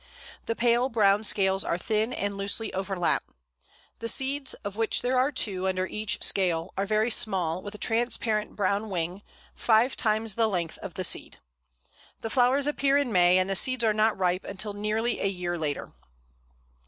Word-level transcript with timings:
The 0.47 0.55
pale 0.55 0.89
brown 0.89 1.23
scales 1.23 1.63
are 1.63 1.77
thin, 1.77 2.11
and 2.11 2.35
loosely 2.35 2.73
overlap. 2.73 3.23
The 3.99 4.09
seeds, 4.09 4.55
of 4.65 4.75
which 4.75 5.03
there 5.03 5.15
are 5.15 5.31
two 5.31 5.67
under 5.67 5.85
each 5.85 6.23
scale, 6.23 6.73
are 6.75 6.87
very 6.87 7.11
small, 7.11 7.61
with 7.61 7.75
a 7.75 7.77
transparent 7.77 8.55
brown 8.55 8.89
wing, 8.89 9.21
five 9.53 9.95
times 9.95 10.33
the 10.33 10.47
length 10.49 10.79
of 10.79 10.95
the 10.95 11.03
seed. 11.03 11.37
The 12.21 12.31
flowers 12.31 12.65
appear 12.65 12.97
in 12.97 13.11
May, 13.11 13.37
and 13.37 13.47
the 13.47 13.55
seeds 13.55 13.83
are 13.83 13.93
not 13.93 14.17
ripe 14.17 14.43
until 14.43 14.73
nearly 14.73 15.19
a 15.21 15.27
year 15.27 15.55
later. 15.55 15.93